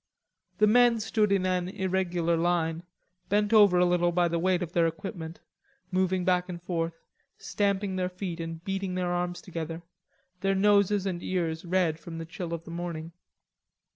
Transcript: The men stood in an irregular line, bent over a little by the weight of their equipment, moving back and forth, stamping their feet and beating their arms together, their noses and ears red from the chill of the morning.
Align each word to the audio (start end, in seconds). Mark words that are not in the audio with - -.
The 0.57 0.65
men 0.65 0.99
stood 0.99 1.31
in 1.31 1.45
an 1.45 1.69
irregular 1.69 2.35
line, 2.35 2.81
bent 3.29 3.53
over 3.53 3.77
a 3.77 3.85
little 3.85 4.11
by 4.11 4.27
the 4.27 4.39
weight 4.39 4.63
of 4.63 4.71
their 4.73 4.87
equipment, 4.87 5.39
moving 5.91 6.25
back 6.25 6.49
and 6.49 6.59
forth, 6.63 6.93
stamping 7.37 7.97
their 7.97 8.09
feet 8.09 8.39
and 8.39 8.63
beating 8.65 8.95
their 8.95 9.11
arms 9.11 9.41
together, 9.43 9.83
their 10.39 10.55
noses 10.55 11.05
and 11.05 11.21
ears 11.21 11.65
red 11.65 11.99
from 11.99 12.17
the 12.17 12.25
chill 12.25 12.51
of 12.51 12.63
the 12.63 12.71
morning. 12.71 13.11